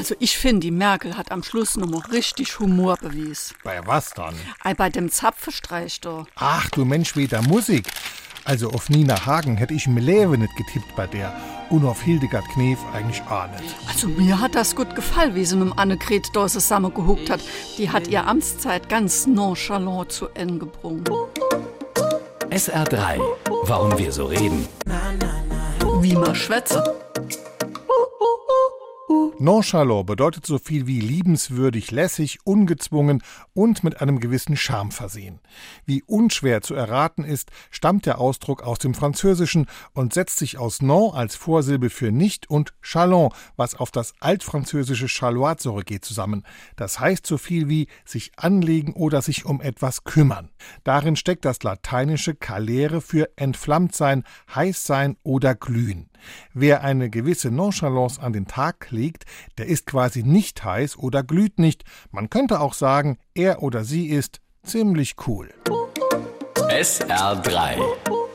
Also 0.00 0.14
ich 0.18 0.38
finde, 0.38 0.60
die 0.60 0.70
Merkel 0.70 1.18
hat 1.18 1.30
am 1.30 1.42
Schluss 1.42 1.76
noch 1.76 1.86
mal 1.86 2.00
richtig 2.10 2.58
Humor 2.58 2.96
bewiesen. 2.96 3.54
Bei 3.62 3.86
was 3.86 4.14
dann? 4.14 4.34
Ei, 4.64 4.72
Bei 4.72 4.88
dem 4.88 5.10
Zapfenstreich 5.10 6.00
da. 6.00 6.24
Ach 6.36 6.70
du 6.70 6.86
Mensch, 6.86 7.16
wieder 7.16 7.42
Musik. 7.42 7.86
Also 8.46 8.70
auf 8.70 8.88
Nina 8.88 9.26
Hagen 9.26 9.58
hätte 9.58 9.74
ich 9.74 9.86
im 9.86 9.98
Leben 9.98 10.40
nicht 10.40 10.56
getippt 10.56 10.96
bei 10.96 11.06
der. 11.06 11.38
Und 11.68 11.84
auf 11.84 12.00
Hildegard 12.00 12.48
Knef 12.54 12.78
eigentlich 12.94 13.20
auch 13.28 13.46
nicht. 13.48 13.74
Also 13.88 14.08
mir 14.08 14.40
hat 14.40 14.54
das 14.54 14.74
gut 14.74 14.94
gefallen, 14.94 15.34
wie 15.34 15.44
sie 15.44 15.56
mit 15.56 15.68
dem 15.68 15.78
Annegret 15.78 16.28
da 16.32 16.46
zusammen 16.46 16.94
gehuckt 16.94 17.28
hat. 17.28 17.42
Die 17.76 17.90
hat 17.90 18.08
ihr 18.08 18.26
Amtszeit 18.26 18.88
ganz 18.88 19.26
nonchalant 19.26 20.12
zu 20.12 20.28
Ende 20.28 20.60
gebrungen. 20.60 21.04
SR3. 22.48 23.20
Warum 23.64 23.98
wir 23.98 24.10
so 24.12 24.24
reden. 24.24 24.66
Wie 26.00 26.14
man 26.14 26.34
schwätze. 26.34 26.82
Nonchalant 29.40 30.06
bedeutet 30.06 30.44
so 30.44 30.58
viel 30.58 30.86
wie 30.86 31.00
liebenswürdig, 31.00 31.90
lässig, 31.90 32.40
ungezwungen 32.44 33.22
und 33.54 33.82
mit 33.82 34.00
einem 34.00 34.20
gewissen 34.20 34.54
Charme 34.54 34.90
versehen. 34.90 35.40
Wie 35.86 36.02
unschwer 36.02 36.60
zu 36.60 36.74
erraten 36.74 37.24
ist, 37.24 37.50
stammt 37.70 38.04
der 38.04 38.18
Ausdruck 38.18 38.62
aus 38.62 38.78
dem 38.78 38.92
Französischen 38.92 39.66
und 39.94 40.12
setzt 40.12 40.38
sich 40.38 40.58
aus 40.58 40.82
non 40.82 41.14
als 41.14 41.36
Vorsilbe 41.36 41.88
für 41.88 42.12
nicht 42.12 42.50
und 42.50 42.74
chalon, 42.82 43.30
was 43.56 43.74
auf 43.74 43.90
das 43.90 44.12
altfranzösische 44.20 45.08
chalois 45.08 45.56
zurückgeht, 45.56 46.04
zusammen. 46.04 46.44
Das 46.76 47.00
heißt 47.00 47.26
so 47.26 47.38
viel 47.38 47.68
wie 47.70 47.88
sich 48.04 48.32
anlegen 48.36 48.92
oder 48.92 49.22
sich 49.22 49.46
um 49.46 49.62
etwas 49.62 50.04
kümmern. 50.04 50.50
Darin 50.84 51.16
steckt 51.16 51.46
das 51.46 51.62
lateinische 51.62 52.34
calere 52.34 53.00
für 53.00 53.30
entflammt 53.36 53.94
sein, 53.94 54.24
heiß 54.54 54.84
sein 54.84 55.16
oder 55.22 55.54
glühen. 55.54 56.09
Wer 56.54 56.82
eine 56.82 57.10
gewisse 57.10 57.50
Nonchalance 57.50 58.20
an 58.20 58.32
den 58.32 58.46
Tag 58.46 58.90
legt, 58.90 59.24
der 59.58 59.66
ist 59.66 59.86
quasi 59.86 60.22
nicht 60.22 60.64
heiß 60.64 60.96
oder 60.96 61.22
glüht 61.22 61.58
nicht. 61.58 61.84
Man 62.10 62.30
könnte 62.30 62.60
auch 62.60 62.74
sagen, 62.74 63.18
er 63.34 63.62
oder 63.62 63.84
sie 63.84 64.06
ist 64.06 64.40
ziemlich 64.62 65.16
cool. 65.26 65.50
SR3. 66.68 68.29